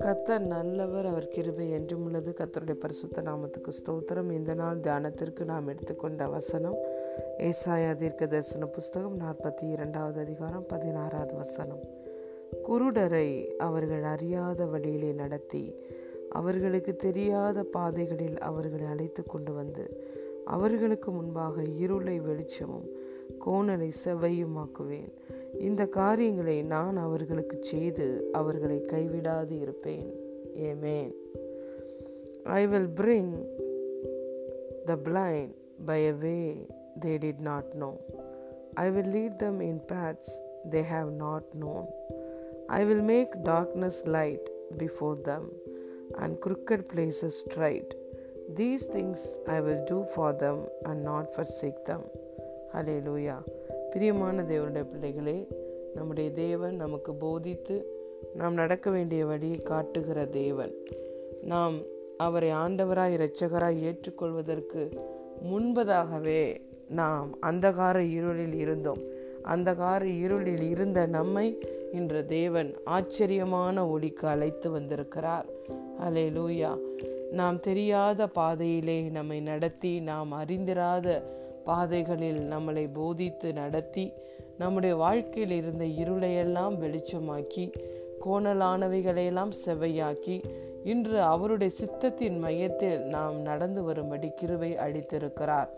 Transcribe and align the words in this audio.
கத்தர் 0.00 0.46
நல்லவர் 0.46 1.06
அவர் 1.06 1.28
கிருபை 1.28 1.70
என்றும் 1.70 2.04
உள்ளது. 2.04 2.34
கத்தருடைய 2.38 2.72
பரிசுத்த 2.72 3.22
நாமத்துக்கு 3.22 3.68
ஸ்தோத்திரம். 3.68 4.32
இந்த 4.32 4.54
நாள் 4.54 4.78
தியானத்திற்கு 4.78 5.44
நாம் 5.44 5.66
எடுத்துக்கொண்ட 5.66 6.28
வசனம் 6.28 6.76
ஏசாயா 7.38 7.96
தீர்க்க 7.96 8.26
தரிசன 8.26 8.66
புஸ்தகம் 8.66 9.20
நாற்பத்தி 9.20 9.70
இரண்டாவது 9.70 10.20
அதிகாரம் 10.20 10.66
பதினாறாவது 10.66 11.34
வசனம். 11.34 11.80
குருடரை 12.68 13.46
அவர்கள் 13.46 14.02
அறியாத 14.02 14.66
வழியிலே 14.66 15.12
நடத்தி 15.12 15.74
அவர்களுக்கு 16.30 16.96
தெரியாத 16.96 17.62
பாதைகளில் 17.62 18.38
அவர்களை 18.38 18.86
அழைத்து 18.86 19.22
கொண்டு 19.22 19.52
வந்து 19.52 20.04
அவர்களுக்கு 20.44 21.10
முன்பாக 21.10 21.62
இருளை 21.62 22.20
வெளிச்சமும் 22.20 22.88
கோணலை 23.46 23.92
செவ்வையுமாக்குவேன். 24.04 25.12
இந்த 25.65 25.83
காரியங்களை 25.99 26.57
நான் 26.73 26.97
அவர்களுக்கு 26.97 27.57
செய்து 27.61 28.07
அவர்களை 28.31 28.77
கைவிடாது 28.93 29.55
இருப்பேன் 29.63 30.07
amen 30.69 31.11
I 32.59 32.61
will 32.73 32.91
bring 33.01 33.33
the 34.85 34.97
blind 35.07 35.53
by 35.89 35.99
a 36.07 36.15
way 36.25 36.37
they 37.05 37.13
did 37.25 37.43
not 37.49 37.71
know 37.83 37.91
I 38.85 38.87
will 38.91 39.11
lead 39.17 39.37
them 39.43 39.59
in 39.71 39.83
paths 39.91 40.33
they 40.75 40.83
have 40.93 41.11
not 41.25 41.49
known 41.65 41.87
I 42.79 42.81
will 42.85 43.05
make 43.13 43.35
darkness 43.51 44.01
light 44.17 44.49
before 44.77 45.17
them 45.29 45.49
and 46.15 46.35
crooked 46.39 46.81
places 46.87 47.33
straight. 47.39 47.89
These 48.55 48.83
things 48.87 49.21
I 49.47 49.61
will 49.61 49.83
do 49.85 50.05
for 50.15 50.33
them 50.33 50.57
and 50.85 50.99
not 51.03 51.25
forsake 51.35 51.81
them. 51.85 52.03
Hallelujah 52.73 53.35
பிரியமான 53.90 54.42
தேவனுடைய 54.42 54.84
பிள்ளைகளே 54.84 55.48
நம்முடைய 55.94 56.30
தேவன் 56.30 56.76
நமக்கு 56.76 57.14
போதித்து 57.14 57.86
நாம் 58.34 58.54
நடக்க 58.54 58.90
வேண்டிய 58.90 59.26
வழியை 59.26 59.56
காட்டுகிற 59.56 60.26
தேவன். 60.26 60.74
நாம் 61.42 61.76
அவரை 62.16 62.48
ஆண்டவராய் 62.48 63.14
இரட்சகராய் 63.16 63.80
ஏற்றுக்கொள்வதற்கு 63.80 64.98
முன்பதாகவே 65.42 66.60
நாம் 66.88 67.38
அந்தகார 67.42 67.96
இருளில் 68.10 68.54
இருந்தோம். 68.54 68.98
அந்தகார 69.44 70.02
இருளில் 70.02 70.70
இருந்த 70.70 71.06
நம்மை 71.06 71.58
இன்று 71.92 72.26
தேவன் 72.26 72.74
ஆச்சரியமான 72.84 73.88
ஒளிக்கு 73.88 74.28
அழைத்து 74.28 74.70
வந்திருக்கிறார். 74.70 75.46
அலே 76.00 76.26
லூயா 76.30 76.78
நாம் 77.32 77.60
தெரியாத 77.60 78.26
பாதையிலே 78.26 79.00
நம்மை 79.00 79.40
நடத்தி 79.40 80.00
நாம் 80.00 80.32
அறிந்திராத 80.32 81.22
பாதைகளில் 81.68 82.40
நம்மளை 82.52 82.84
போதித்து 82.98 83.48
நடத்தி 83.52 84.04
நம்முடைய 84.58 84.94
வாழ்க்கையில் 85.04 85.56
இருந்த 85.60 85.84
இருளையெல்லாம் 86.02 86.76
வெளிச்சமாக்கி 86.84 87.64
கோணலானவைகளையெல்லாம் 88.24 89.52
செவையாக்கி 89.64 90.36
இன்று 90.84 91.16
அவருடைய 91.34 91.70
சித்தத்தின் 91.80 92.38
மையத்தில் 92.38 93.04
நாம் 93.14 93.38
நடந்து 93.48 93.80
வரும்படி 93.88 94.28
கிருவை 94.40 94.70
அளித்திருக்கிறார். 94.86 95.70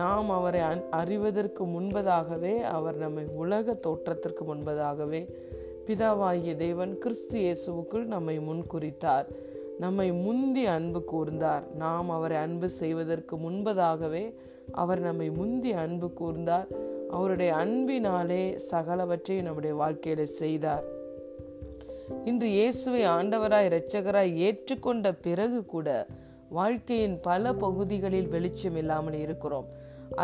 நாம் 0.00 0.28
அவரை 0.30 0.60
அறிவதற்கு 0.90 1.62
முன்பதாகவே 1.74 2.54
அவர் 2.76 2.98
நம்மை 3.04 3.24
உலக 3.42 3.74
தோற்றத்திற்கு 3.86 4.44
முன்பதாகவே 4.44 5.22
பிதாவாகிய 5.86 6.52
தேவன் 6.64 6.92
கிறிஸ்து 6.98 7.38
இயேசுவுக்குள் 7.44 8.04
நம்மை 8.14 8.36
முன்குறித்தார். 8.48 9.28
நம்மை 9.80 10.06
முந்தி 10.24 10.62
அன்பு 10.66 11.00
கூர்ந்தார். 11.12 11.64
நாம் 11.74 12.08
அவரை 12.10 12.36
அன்பு 12.36 12.68
செய்வதற்கு 12.80 13.34
முன்பதாகவே 13.36 14.24
அவர் 14.72 15.00
நம்மை 15.00 15.28
முந்தி 15.30 15.72
அன்பு 15.84 16.08
கூர்ந்தார். 16.20 16.68
அவருடைய 17.10 17.50
அன்பினாலே 17.54 18.42
சகலவற்றை 18.70 19.36
நம்முடைய 19.42 19.74
வாழ்க்கையில 19.82 20.22
செய்தார். 20.40 20.84
இன்று 22.24 22.48
இயேசுவை 22.48 23.02
ஆண்டவராய் 23.06 23.68
இரட்சகராய் 23.68 24.32
ஏற்றுக்கொண்ட 24.46 25.12
பிறகு 25.20 25.60
கூட 25.64 25.88
வாழ்க்கையின் 26.48 27.18
பல 27.20 27.52
பகுதிகளில் 27.54 28.28
வெளிச்சம் 28.28 28.76
இல்லாமல் 28.76 29.18
இருக்கிறோம். 29.24 29.68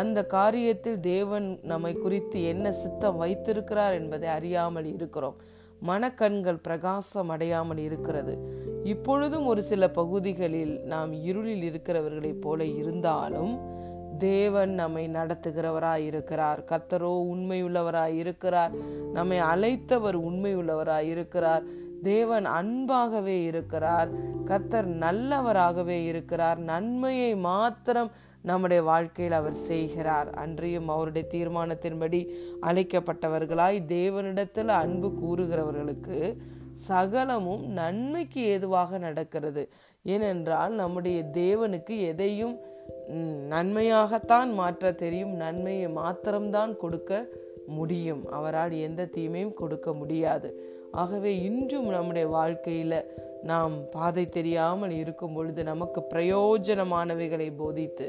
அந்த 0.01 0.19
காரியத்தில் 0.31 1.01
தேவன் 1.01 1.47
நம்மை 1.63 1.93
குறித்து 1.95 2.39
என்ன 2.45 2.73
சித்தம் 2.73 3.17
வைத்திருக்கிறார் 3.17 3.93
என்பதை 3.93 4.29
அறியாமல் 4.29 4.89
இருக்கிறோம். 4.95 5.37
மனக்கண்கள் 5.81 6.63
பிரகாசம் 6.63 7.29
அடையாமல் 7.29 7.77
இருக்கிறது. 7.77 8.65
இப்பொழுதும் 8.85 9.47
ஒரு 9.47 9.63
சில 9.63 9.91
பகுதிகளில் 9.91 10.81
நாம் 10.81 11.13
இருளில் 11.13 11.73
இருக்கிறவர்களைப் 11.73 12.41
போல 12.41 12.65
இருந்தாலும் 12.65 13.75
தேவன் 14.19 14.71
நம்மை 14.71 15.09
நடத்துகிறவராய் 15.09 16.05
இருக்கிறார் 16.05 16.65
கத்தரோ 16.65 17.27
உண்மையுள்ளவராய் 17.33 18.17
இருக்கிறார் 18.17 18.73
நம்மை 19.13 19.41
அழைத்தவர் 19.41 20.17
உண்மையுள்ளவராய் 20.17 21.09
இருக்கிறார் 21.09 21.63
தேவன் 22.03 22.47
அன்பாகவே 22.47 23.43
இருக்கிறார். 23.43 24.09
கத்தர் 24.45 24.87
நல்லவராகவே 24.87 26.05
இருக்கிறார். 26.05 26.59
நன்மையை 26.59 27.37
மாத்திரம் 27.37 28.11
நம்முடைய 28.47 28.81
வாழ்க்கையில் 28.91 29.39
அவர் 29.39 29.57
செய்கிறார். 29.71 30.29
அன்றியும் 30.43 30.89
அவருடைய 30.95 31.25
தீர்மானத்தின்படி 31.35 32.21
அழைக்கப்பட்டவர்களாய் 32.69 33.79
தேவனிடத்தில் 33.95 34.73
அன்பு 34.83 35.09
கூறுகிறவர்களுக்கு 35.23 36.19
சகலமும் 36.89 37.65
நன்மைக்கு 37.81 38.41
ஏதுவாக 38.55 38.99
நடக்கிறது. 38.99 39.63
ஏனென்றால் 40.15 40.75
நம்முடைய 40.83 41.19
தேவனுக்கு 41.43 41.95
எதையும் 42.11 42.57
நன்மையாகத்தான் 43.55 44.51
மாற்ற 44.55 44.93
தெரியும். 45.03 45.35
நன்மையை 45.45 45.89
மாத்திரம்தான் 46.01 46.73
கொடுக்க 46.77 47.13
முடியும். 47.79 48.23
அவரால் 48.39 48.75
எந்த 48.87 49.11
தீமையும் 49.17 49.59
கொடுக்க 49.61 49.89
முடியாது. 50.01 50.49
ஆகவே 51.03 51.33
இன்றும் 51.49 51.89
நம்முடைய 51.95 52.27
வாழ்க்கையில 52.37 52.95
நாம் 53.43 53.75
பாதை 53.91 54.23
தெரியாமல் 54.37 54.95
இருக்கும் 55.01 55.35
பொழுது 55.35 55.61
நமக்கு 55.71 56.01
பிரயோஜனமானவைகளை 56.15 57.49
போதித்து 57.57 58.07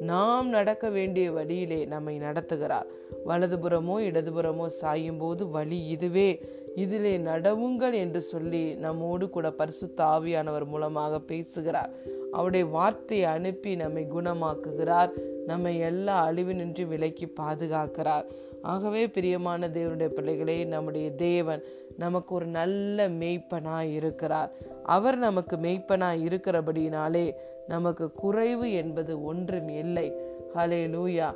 நாம் 0.00 0.48
நடக்க 0.48 0.88
வேண்டிய 0.88 1.32
வழியிலே 1.32 1.84
நம்மை 1.84 2.18
நடத்துகிறார். 2.18 2.86
வலதுபுறமோ 3.26 3.98
இடதுபுறமோ 3.98 4.66
சாயும் 4.66 5.18
போது 5.18 5.48
வழி 5.48 5.86
இதுவே. 5.86 6.40
இதிலே 6.74 7.18
நடவுங்கள் 7.18 7.94
என்று 7.94 8.20
சொல்லி 8.20 8.74
நம்மோடு 8.74 9.30
கூட 9.30 9.50
பரிசு 9.50 9.94
தாவியானவர் 9.96 10.66
மூலமாக 10.66 11.20
பேசுகிறார். 11.20 11.90
அவருடைய 12.32 12.66
வார்த்தையை 12.66 13.26
அனுப்பி 13.26 13.76
நம்மை 13.76 14.06
குணமாக்குகிறார். 14.14 15.10
நம்மை 15.46 15.78
எல்லா 15.78 16.30
அழிவினின்றி 16.30 16.86
விலக்கி 16.86 17.32
பாதுகாக்கிறார். 17.40 18.24
ஆகவே 18.62 19.08
பிரியமான 19.08 19.68
தேவனுடைய 19.68 20.06
பிள்ளைகளே 20.06 20.64
நம்முடைய 20.64 21.10
தேவன் 21.10 21.62
நமக்கு 21.96 22.34
ஒரு 22.34 22.46
நல்ல 22.46 23.08
மெய்ப்பனாய் 23.08 23.92
இருக்கிறார் 23.92 24.52
அவர் 24.86 25.18
நமக்கு 25.18 25.56
மெய்ப்பனாய் 25.56 26.22
இருக்கிறபடினாலே 26.28 27.26
நமக்கு 27.68 28.12
குறைவு 28.12 28.66
என்பது 28.72 29.12
ஒன்றும் 29.24 29.68
இல்லை. 29.68 30.06
ஹலே 30.54 30.80
லூயா 30.94 31.28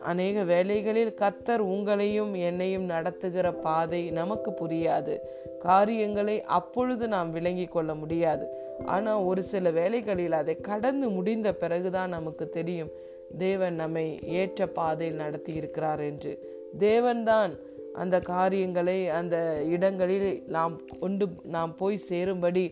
அநேக 0.00 0.42
வேலைகளில் 0.42 1.14
கத்தர் 1.20 1.62
உங்களையும் 1.72 2.32
என்னையும் 2.36 2.84
நடத்துகிற 2.84 3.46
பாதை 3.52 4.00
நமக்கு 4.10 4.50
புரியாது. 4.50 5.14
காரியங்களை 5.58 6.36
அப்பொழுது 6.42 7.08
நாம் 7.08 7.30
விளங்கி 7.30 7.66
கொள்ள 7.66 7.94
முடியாது. 7.94 8.46
ஆனால் 8.84 9.24
ஒரு 9.30 9.42
சில 9.42 9.70
வேலைகளில் 9.70 10.32
அதை 10.32 10.54
கடந்து 10.60 11.08
முடிந்த 11.08 11.54
பிறகுதான் 11.54 12.08
நமக்கு 12.08 12.48
தெரியும். 12.48 12.90
தேவன் 13.38 13.74
நம்மை 13.74 14.06
ஏற்ற 14.40 14.66
பாதையில் 14.66 15.22
நடத்தி 15.22 15.52
இருக்கிறார் 15.52 16.00
என்று. 16.00 16.32
தேவன்தான் 16.78 17.54
அந்த 17.98 18.16
காரியங்களை 18.32 18.98
அந்த 19.18 19.36
இடங்களில் 19.74 20.30
நாம் 20.46 20.74
கொண்டு 21.00 21.26
நாம் 21.56 21.72
போய் 21.76 22.04
சேரும்படி 22.08 22.64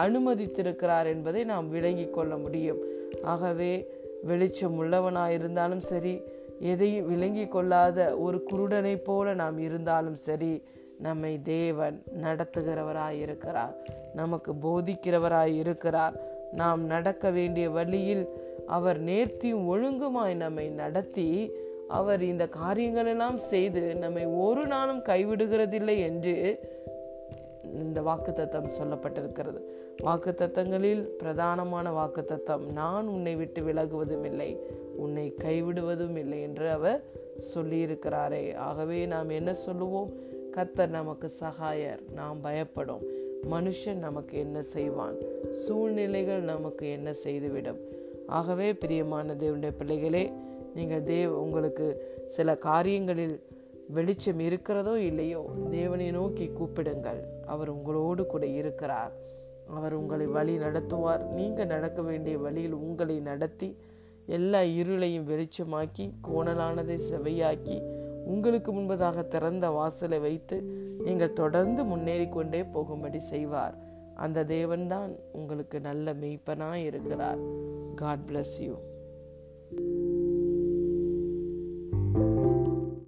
அனுமதித்திருக்கிறார் 0.00 1.06
என்பதை 1.06 1.42
நாம் 1.44 1.68
விளங்கி 1.68 2.06
கொள்ள 2.10 2.36
முடியும். 2.36 2.80
ஆகவே 3.24 3.72
வெளிச்சம் 4.22 4.76
உள்ளவனாயிருந்தாலும் 4.82 5.84
சரி 5.90 6.14
எதையும் 6.60 7.08
விளங்கி 7.08 7.46
கொள்ளாத 7.48 7.98
ஒரு 8.18 8.38
குருடனைப் 8.52 9.04
போல 9.04 9.34
நாம் 9.34 9.58
இருந்தாலும் 9.58 10.18
சரி 10.28 10.52
நம்மை 10.98 11.32
தேவன் 11.42 11.96
நடத்துகிறவராய் 12.22 13.18
இருக்கிறார் 13.20 13.74
நமக்கு 14.14 14.52
போதிக்கிறவராய் 14.62 15.56
இருக்கிறார் 15.56 16.16
நாம் 16.52 16.82
நடக்க 16.84 17.30
வேண்டிய 17.30 17.66
வழியில் 17.70 18.24
அவர் 18.66 18.98
நேர்த்தியும் 19.04 19.66
ஒழுங்குமாய் 19.72 20.34
நம்மை 20.34 20.66
நடத்தி 20.82 21.26
அவர் 21.88 22.22
இந்த 22.22 22.48
காரியங்களெல்லாம் 22.64 23.36
செய்து 23.36 23.96
நம்மை 23.96 24.26
ஒரு 24.26 24.66
நாளும் 24.66 24.98
கைவிடுகிறதில்லை 24.98 25.98
என்று 25.98 26.58
இந்த 27.72 28.02
வாக்கு 28.02 28.32
தத்தம் 28.32 28.70
சொல்லப்பட்டிருக்கிறது. 28.80 29.60
வாக்கு 30.02 30.34
தத்தங்களில் 30.38 31.08
பிரதானமான 31.22 31.92
வாக்கு 31.92 32.24
தத்தம் 32.24 32.72
நான் 32.72 33.06
உன்னை 33.06 33.36
விட்டு 33.36 33.62
விலகுவதும் 33.62 34.24
இல்லை 34.24 34.58
உன்னை 34.96 35.34
கைவிடுவதும் 35.44 36.16
இல்லை 36.16 36.40
என்று 36.40 36.70
அவர் 36.70 37.02
சொல்லியிருக்கிறாரே. 37.54 38.56
ஆகவே 38.56 39.06
நாம் 39.06 39.28
என்ன 39.28 39.54
சொல்லுவோம்? 39.54 40.12
கத்தர் 40.56 40.88
நமக்கு 40.88 41.30
சகாயர் 41.40 42.12
நாம் 42.12 42.40
பயப்படும். 42.40 43.02
மனுஷன் 43.50 43.94
நமக்கு 43.94 44.38
என்ன 44.38 44.62
செய்வான்? 44.62 45.14
சூழ்நிலைகள் 45.50 46.40
நமக்கு 46.40 46.90
என்ன 46.90 47.12
செய்துவிடும்? 47.12 47.78
ஆகவே 48.26 48.74
பிரியமான 48.74 49.34
தேவனுடைய 49.34 49.72
பிள்ளைகளே 49.78 50.32
நீங்கள் 50.74 51.02
தேவ் 51.02 51.32
உங்களுக்கு 51.44 51.86
சில 52.26 52.56
காரியங்களில் 52.68 53.36
வெளிச்சம் 53.88 54.38
இருக்கிறதோ 54.38 55.00
இல்லையோ 55.00 55.40
தேவனை 55.70 56.10
நோக்கி 56.10 56.46
கூப்பிடுங்கள். 56.48 57.20
அவர் 57.46 57.68
உங்களோடு 57.68 58.26
கூட 58.26 58.46
இருக்கிறார். 58.46 59.12
அவர் 59.66 59.94
உங்களை 59.94 60.26
வழி 60.26 60.54
நடத்துவார். 60.58 61.22
நீங்கள் 61.38 61.66
நடக்க 61.66 62.02
வேண்டிய 62.02 62.38
வழியில் 62.38 62.76
உங்களை 62.86 63.16
நடத்தி 63.30 63.68
எல்லா 64.26 64.60
இருளையும் 64.60 65.28
வெளிச்சமாக்கி 65.32 66.04
கோணலானதை 66.28 66.98
செவையாக்கி 67.10 67.78
உங்களுக்கு 68.24 68.70
முன்பதாக 68.72 69.28
திறந்த 69.28 69.70
வாசலை 69.70 70.18
வைத்து 70.18 70.58
நீங்கள் 71.04 71.36
தொடர்ந்து 71.40 71.84
முன்னேறி 71.84 72.28
கொண்டே 72.28 72.64
போகும்படி 72.64 73.18
செய்வார். 73.18 73.76
அந்த 74.14 74.44
தேவன்தான் 74.44 75.12
உங்களுக்கு 75.32 75.80
நல்ல 75.80 76.14
மெய்ப்பனாய் 76.14 76.84
இருக்கிறார் 76.90 77.40
காட் 77.94 78.26
பிளஸ் 78.28 78.56
யூ 78.58 78.74